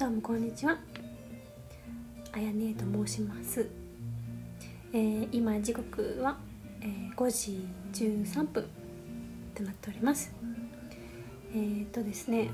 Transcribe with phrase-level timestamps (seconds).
[0.00, 0.78] どうもこんにちは。
[2.32, 3.68] あやねと申します、
[4.94, 6.38] えー今時刻は、
[6.80, 8.66] えー5時13分
[9.54, 10.32] となっております。
[11.52, 12.48] えー、っとですね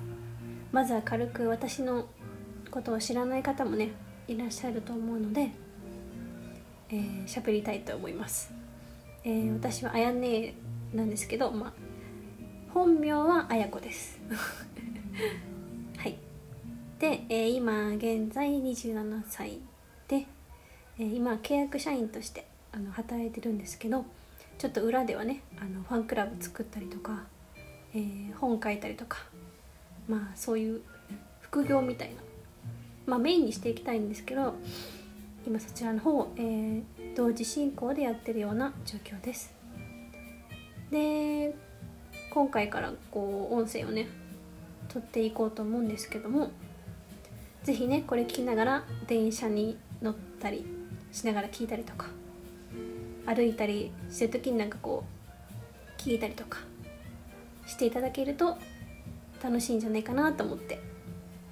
[0.72, 2.08] まずは軽く私の
[2.68, 3.92] ことを知らない方もね
[4.26, 5.52] いらっしゃると思うので
[6.90, 8.52] えー喋りたいと思います、
[9.22, 10.56] えー私はあやね
[10.92, 11.72] なんですけどまあ
[12.74, 14.18] 本名はあやこです。
[16.98, 19.58] で、えー今現在27歳
[20.08, 20.26] で、
[20.98, 24.04] えー今契約社員としてあの働いてるんですけど
[24.58, 27.24] ちょっと裏ではねあのファンクラブ作ったりとか、
[27.94, 29.18] えー本書いたりとか
[30.08, 30.80] まあそういう
[31.40, 32.16] 副業みたいな
[33.06, 34.54] まあメインにしていきたいんですけど
[35.46, 36.82] 今そちらの方を、えー
[37.16, 39.54] 同時進行でやってるような状況です。
[40.90, 41.54] で
[42.28, 44.06] 今回からこう音声をね
[44.88, 46.50] 撮っていこうと思うんですけども
[47.66, 50.64] ぜひねこれ聞きながら電車に乗ったり
[51.10, 52.06] しながら聞いたりとか
[53.26, 55.02] 歩いたりしてる時になんかこ
[55.98, 56.60] う聞いたりとか
[57.66, 58.56] していただけると
[59.42, 60.78] 楽しいんじゃないかなと思って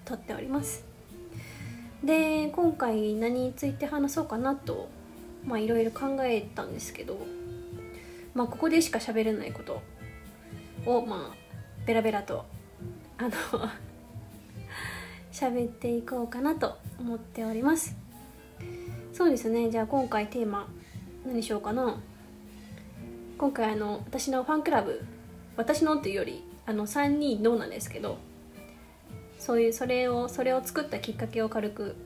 [0.04, 0.84] 撮っております。
[2.04, 4.88] で今回何について話そうかなと
[5.44, 7.18] まあいろいろ考えたんですけど
[8.34, 9.82] まあここでしか喋れないこと
[10.86, 11.36] をまあ
[11.86, 12.44] ベラベラと
[13.18, 13.30] あの
[15.34, 17.96] 喋っていこうかなと思っております。
[19.12, 19.68] そうですね。
[19.68, 20.68] じゃあ今回テーマ
[21.26, 22.00] 何しようかな。
[23.36, 25.04] 今回あの私のファンクラブ
[25.56, 28.18] 私のっていうよりあの3人のなんですけど
[29.40, 31.96] そういうそれをそれを作ったきっかけを軽く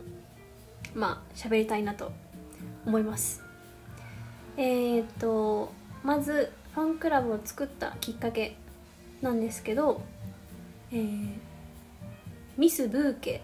[0.94, 2.12] まあ喋りたいなと
[2.86, 3.42] 思います。
[4.56, 5.70] えー、っと
[6.02, 8.56] まずファンクラブを作ったきっかけ
[9.20, 10.00] なんですけど、
[10.92, 11.47] えー
[12.58, 13.42] ミスブーケ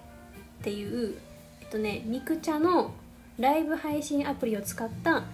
[0.61, 1.17] っていう
[1.63, 2.93] えっとねミクチャの
[3.39, 5.25] ライブ配信アプリを使った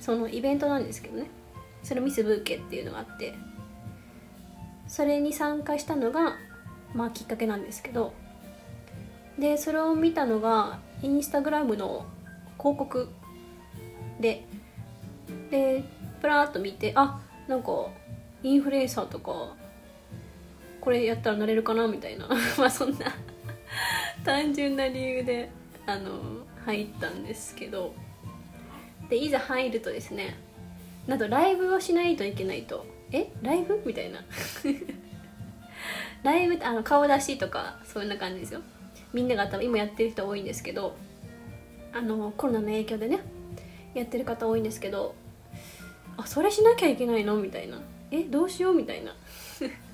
[0.00, 1.30] そのイベントなんですけどね。
[1.82, 3.34] それミスブーケっていうのがあって
[4.88, 6.36] それに参加したのが
[6.92, 8.12] まあきっかけなんですけど。
[9.38, 12.04] でそれを見たのがインスタグラムの
[12.58, 13.08] 広告
[14.20, 14.44] で。
[15.50, 15.84] で
[16.20, 17.70] プラーっと見てあなんか
[18.42, 19.54] インフルエンサーとか
[20.88, 22.26] これやったらなれるかなみたいな。
[22.56, 23.14] まあそんな
[24.24, 25.50] 単純な理由で
[25.84, 26.18] あの
[26.64, 27.94] 入ったんですけど。
[29.10, 30.34] でいざ入るとですね
[31.06, 32.86] なんとライブをしないといけないと。
[33.12, 33.30] え？
[33.42, 33.82] ライブ？
[33.84, 34.24] みたいな。
[36.24, 38.62] ライブってあの顔出しとかそんな感じですよ。
[39.12, 40.96] みんなが多分今やってる人多いんですけど
[41.92, 43.18] あのコロナの影響でね
[43.92, 45.14] やってる方多いんですけど
[46.16, 47.36] あそれしなきゃいけないの？
[47.36, 47.78] みたいな。
[48.10, 48.22] え？
[48.22, 48.74] どうしよう？
[48.74, 49.14] みたいな。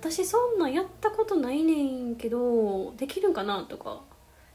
[0.00, 3.64] 私そんなんやったことないねんけどできるんかな？
[3.64, 4.00] とか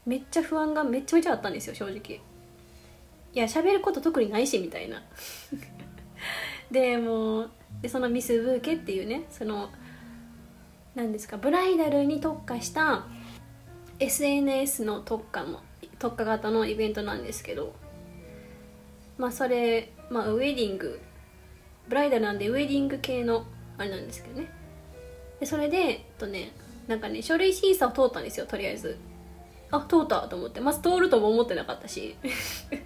[0.06, 2.20] めっちゃ不安がめちゃめちゃあったんですよ正直
[3.34, 5.02] いや喋ること特にないしみたいな。
[6.70, 7.50] でもう
[7.82, 9.70] でそのミスブーケっていうねその
[10.94, 13.06] 何ですかブライダルに特化した
[13.98, 15.60] SNS の特化の
[15.98, 17.74] 特化型のイベントなんですけど
[19.18, 21.00] まあそれ、まあ、ウェディング
[21.88, 23.46] ブライダルなんでウェディング系の
[23.76, 24.63] あれなんですけどね。
[25.44, 26.52] でそれでえっとね
[26.88, 28.96] なんかね書類審査を通ったんですよとりあえず。
[29.70, 30.60] あ通ったと思って。
[30.60, 32.16] まず通るとも思ってなかったし。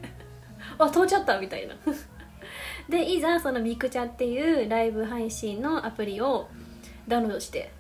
[0.79, 1.77] あ通っちゃったみたいな。
[2.89, 6.49] でいざそのミクチャっていうライブ配信のアプリを
[7.07, 7.71] ダウンロードして。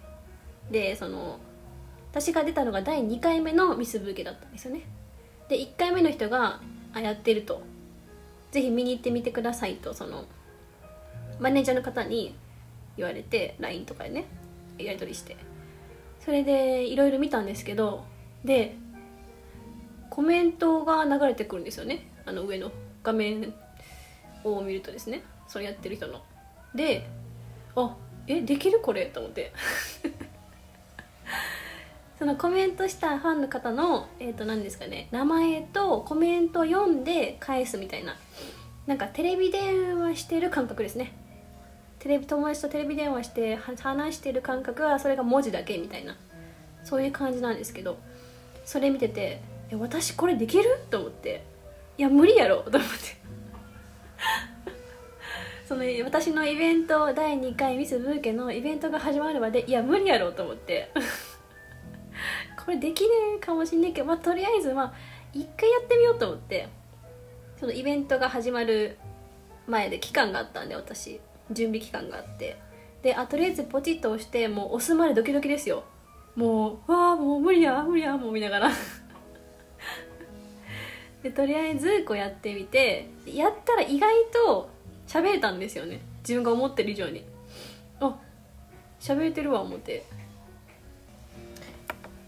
[0.70, 1.40] でその
[2.12, 4.82] 私が出たのが第2回目のミスブーケだったんですよね。
[5.48, 6.60] で1回目の人が
[6.92, 7.62] あやってると。
[8.52, 10.24] ぜひ見に行ってみてくださいとその
[11.38, 12.34] マネージャーの方に
[12.96, 14.26] 言われて LINE とかでね。
[14.78, 15.36] やり取りして。
[16.20, 18.04] それでいろいろ見たんですけど
[18.44, 18.76] で
[20.10, 22.10] コメントが流れてくるんですよね。
[22.26, 22.70] あの上の
[23.02, 23.54] 画面
[24.44, 25.22] を見るとですね。
[25.46, 26.22] それやってる人の。
[26.74, 27.08] で
[27.76, 27.96] あ
[28.26, 29.06] えできるこれ？
[29.06, 29.52] と思って。
[32.18, 35.08] そのコメントしたファンの方のえっ、と何ですかね。
[35.12, 38.16] 名前とコメントを読んで返すみたいな。
[38.86, 41.12] なんかテレビ電話してる感覚ですね。
[41.98, 46.16] テレビ友達とテレビ電話して話してる感覚はそれが文字だけみたいな。
[46.84, 47.98] そういう感じなんですけど。
[48.64, 49.40] それ見てて
[49.72, 50.64] 私これできる？
[50.90, 51.42] と思って。
[51.96, 52.62] いや無理やろ。
[52.62, 52.86] と思って。
[55.66, 60.32] その私のイベント第2回ミスブーケのイベントが始まるまでいや無理やろ。
[60.32, 60.90] と思って。
[62.64, 64.92] これできねえかもしんないけど、まあ、とりあえずまあ
[65.32, 66.68] 一回やってみようと思って。
[67.58, 68.96] そのイベントが始まる
[69.66, 71.20] 前で期間があったんで私。
[71.50, 72.56] 準備期間があって。
[73.02, 75.84] であとりあえずポチッと押してもう押すまでドキドキですよ。
[76.34, 78.70] もうわあもう無理や無理やもう見ながら。
[81.22, 84.68] でとりあえずこうやってみてやったら意外と
[85.06, 86.00] 喋れたんですよね。
[86.20, 87.24] 自分が思ってる以上に。
[88.00, 88.18] あ
[89.00, 90.04] 喋れてるわ思って。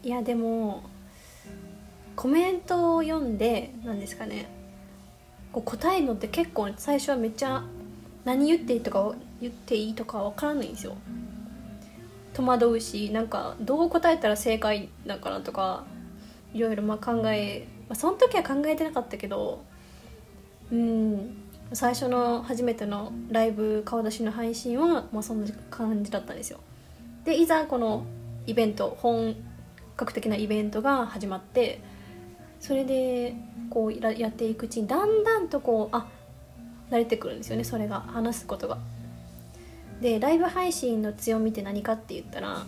[0.02, 0.82] いやでも
[2.16, 4.48] コメントを読んで何ですかね。
[5.52, 7.64] こう答えるのって結構最初はめっちゃ
[8.24, 10.96] 何言っていいとか言っていいとかわからないんですよ。
[12.32, 15.84] 戸惑うしなんかどう答えたら正解なのかなとか
[16.54, 19.64] いろいろまあ考え、まあ、その時は考えてなかったけど
[20.70, 21.36] うん
[21.72, 26.58] 最初の初めてのライブ顔出しの配信は、まあ、そんな感じだったんですよ。
[27.24, 28.04] でいざこの
[28.46, 29.36] イベント本
[29.96, 31.80] 格的なイベントが始まって
[32.58, 33.34] それで
[33.68, 36.06] こうやっていくうちにだんだんとこうあ
[36.90, 38.78] 慣れてくるんですよねそれが話すことが。
[40.00, 42.64] でライブ配信の強みって何かって言ったら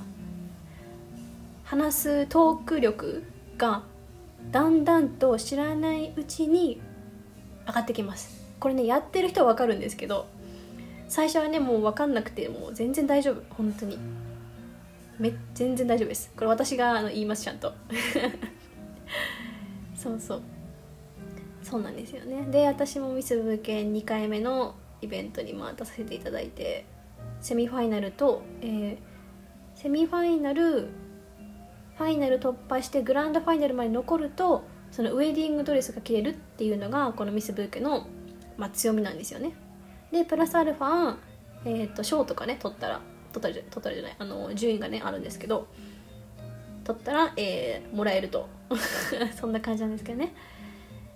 [1.64, 3.24] 話すトーク力
[3.56, 3.84] が
[4.50, 6.80] だんだんと知らないうちに
[7.66, 8.42] 上がってきます。
[8.60, 10.26] これねやってる人は分かるんですけど
[11.08, 13.98] 最初はねもう分かんなくてもう全然大丈夫本当に。
[15.18, 16.30] め全然大丈夫です。
[16.36, 17.72] これ私があの言いますちゃんと。
[19.96, 20.42] そうそう。
[21.72, 22.44] そうなんですよね。
[22.50, 26.84] で私もミスブーケ2回目のイベントに回出させていただいて
[27.40, 28.98] セミファイナルと、えー、
[29.74, 38.06] セミファイナルファイナル突破してグランドファイナルまで残るとそのウェディングドレスが着れるっていうのがこのミスブーケの、
[38.58, 39.54] まあ、強みなんですよね。
[40.10, 41.16] でプラスアルファ、
[41.64, 43.00] えーと、賞とかね取ったら
[43.32, 45.68] 取ったら取ったらじゃないあの順位がねあるんですけど
[46.84, 48.46] 取ったら、えー、もらえると。
[49.40, 50.34] そんな感じなんですけどね。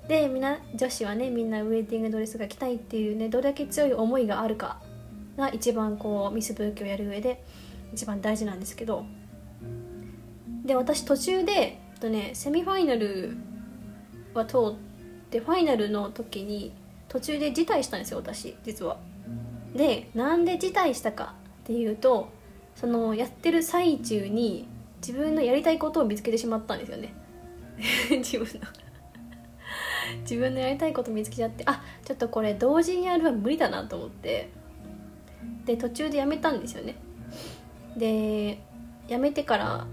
[0.08, 4.81] でみ女子はねみんなウェディングドレスが着たいっていうねどれだけ強い思いがあるか
[5.37, 7.44] が一番こうミスブーケをやる上で
[7.93, 9.05] 一番大事なんですけど。
[10.64, 13.37] で私途中でとねセミファイナル
[14.35, 14.75] は通っ
[15.31, 16.73] てファイナルの時に
[17.08, 18.99] 途中で辞退したんですよ私実は。
[19.75, 22.29] でなんで辞退したかっていうと
[22.75, 24.69] そのやってる最中に
[25.06, 27.14] 自分のやりたいことを見つけてしまったんですよね。
[28.11, 28.86] 自分の。
[30.23, 34.50] 自分のやりたいこと見つけちゃってあちょっとこれ同時にやるは無理だなと思って
[35.64, 36.97] で途中でやめたんですよね。
[37.97, 38.58] で
[39.08, 39.87] やめてから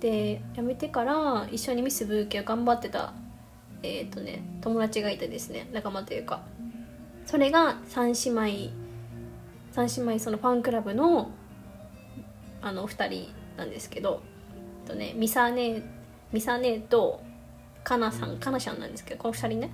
[0.00, 3.12] でやめてから一緒にミスブーケを頑張ってた
[3.82, 6.42] えっ、ー、とね友達がいてですね仲間というか。
[7.26, 8.72] それが3姉妹
[9.74, 11.30] 3姉妹そのファンクラブの
[12.62, 14.22] あの2人なんですけど
[14.86, 15.82] とねミサネ
[16.32, 17.20] ミサネと
[17.86, 19.70] カナさんカナちゃんなんですけどこの2人ね。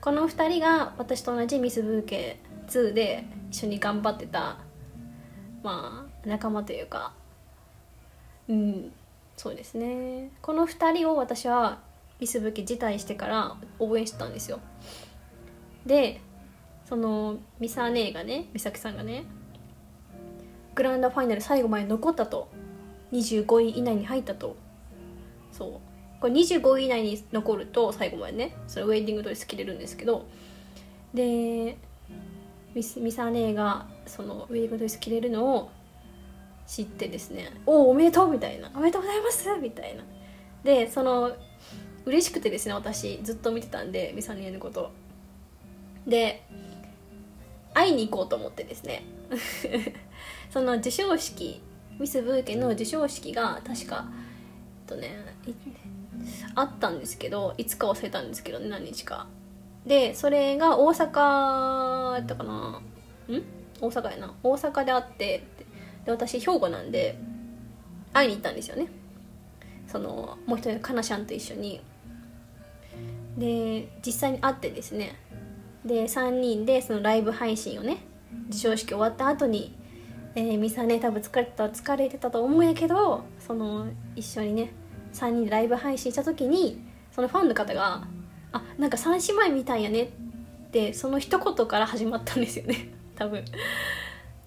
[0.00, 4.58] この2人が私と同じミスブーケ2で一緒に頑張ってた
[5.62, 7.12] まあ仲間というか
[8.48, 8.92] うん
[9.36, 10.32] そうですね。
[10.42, 11.78] この2人を私は
[12.18, 14.58] ミスブーケ辞退してから応援してたんですよ。
[15.86, 16.20] で
[16.84, 19.24] そのミサ姉がね美咲さんがね
[20.74, 22.48] グランドファイナル最後まで残ったと。
[23.12, 24.56] 25位以内に入ったと。
[25.52, 25.85] そう
[26.20, 30.26] これ25位以内に残ると最後までねそのウェディングドレス着れるんですけど
[31.14, 31.76] で
[32.74, 35.70] ミミサ姉がそのウェディングドレス着れるのを
[36.66, 40.04] 知ってですね「おおおめでとう!」みたいな「おめでとうございます!」みたいな
[40.64, 41.32] でその
[42.04, 44.90] 嬉しくてですね私ずっと見てたんでミサ姉のこと
[46.06, 46.42] で
[47.74, 49.04] 会いに行こうと思ってですね
[50.50, 51.60] その授賞式
[51.98, 55.16] ミスブーケの授賞式が確かえっとね
[56.54, 59.26] あったんですけどいつか忘れたんですけどね何日か。
[59.86, 62.80] でそれが大阪やったかな。
[63.28, 63.42] ん？
[63.80, 64.34] 大阪やな。
[64.42, 65.44] 大阪であって
[66.04, 67.18] で私兵庫なんで
[68.12, 68.88] 会いに行ったんですよね。
[69.86, 71.80] そのもう一人のかなしゃんと一緒に。
[73.38, 75.16] で実際に会ってですね。
[75.84, 77.98] で3人でそのライブ配信をね
[78.50, 79.72] 授賞式終わった後に
[80.36, 84.72] えー、ミサね多分疲れてた疲れてたと思うんやけどその一緒にね
[85.12, 86.80] 3人でライブ配信した時に
[87.12, 88.06] そのファンの方が
[88.52, 90.02] 「あなんか3姉妹みたいやね」
[90.68, 92.90] ってその一言から始まったんですよね。
[93.16, 93.44] 多分。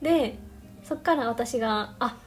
[0.01, 0.37] で
[0.83, 2.17] そっから私が「あ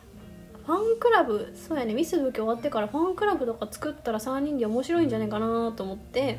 [0.66, 6.38] ファンクラブそうやねミスブケ終わってからファンクラブとか作ったら3人で面白いんじゃないかなと思って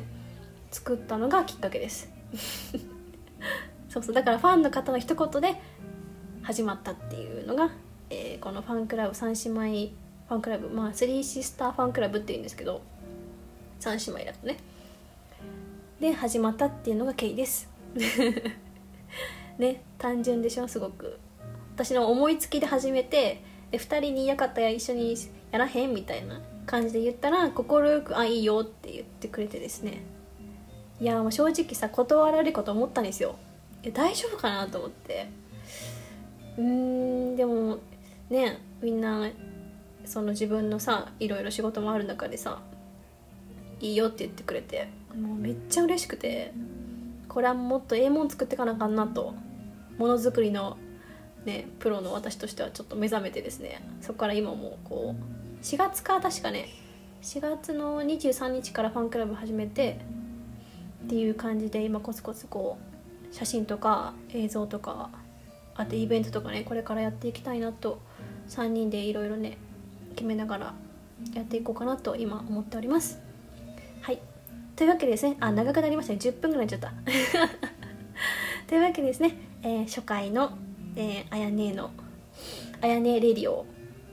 [0.70, 2.10] 作ったのがきっかけです。
[3.88, 5.60] そうそうだからファンの方の一言で
[6.42, 7.70] 始まったっていうのが、
[8.10, 12.80] えー、このファンクラブ3姉妹ファンクラブまあスリーシスターファンクラブっていうんですけど
[13.80, 14.56] 3姉妹だとね。
[16.00, 17.68] で始まったっていうのが経緯です。
[19.58, 21.18] ね単純でしょすごく。
[21.74, 25.16] 私の思いつきで始めてで2人に嫌かったら一緒に
[25.50, 30.02] やらへんみたいな感じで言ったら快く「あいいよ」って言ってくれてですね。
[31.00, 33.36] いやもう正直さ断られるかと思ったんですよ。
[33.82, 35.28] いや大丈夫かなと思って。
[36.56, 37.78] うーんでも
[38.30, 39.28] ねみんな
[40.06, 42.60] その自分のさいろいろ仕事もある中でさ
[43.80, 46.52] いいよって言ってくれてもうめっちゃ嬉しくて
[47.28, 49.34] これはもっとええもん作ってかなあかんなと
[49.98, 50.76] ものづくりの
[51.44, 56.68] ねプロの私としてはちょっと目覚めてですねそこから今もこう4月か確かね
[57.22, 60.00] 4月の23日からファンクラブ始めて
[61.04, 62.78] っていう感じで今コツコツこ
[63.30, 65.10] う写真とか映像とか
[65.74, 68.00] あとイベントとかねこれからやっていきたいなと
[68.48, 69.58] 3人でいろいろね
[70.14, 70.74] 決めながら
[71.34, 73.20] やっていこうかなと今思っております。
[74.00, 74.20] はい。
[74.76, 76.18] というわけでですねあ長くなりましたね。
[76.18, 76.94] 10分ぐらいになっちゃった。
[78.66, 80.56] というわけでですね、えー初回の、
[80.96, 81.90] えあやねの
[82.80, 83.66] あやねレディオ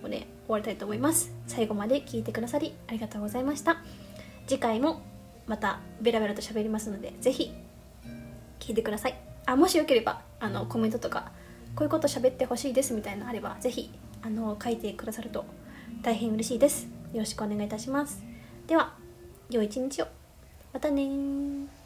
[0.03, 1.33] をね終わりたいと思います。
[1.47, 3.77] 最後まで聞いてくださりありがとうございました。
[4.47, 5.01] 次回も
[5.47, 7.53] またベラベラと喋りますのでぜひ
[8.59, 9.15] 聞いてください。
[9.45, 11.31] あもしよければあのコメントとか
[11.75, 13.91] こういうこと喋ってほしいですみたいなのあればぜひ
[14.21, 15.45] あの書いてくださると
[16.01, 16.87] 大変嬉しいです。
[17.13, 18.23] よろしくお願いいたします。
[18.65, 18.93] では
[19.49, 20.07] 良い一日を。
[20.73, 21.80] またねー。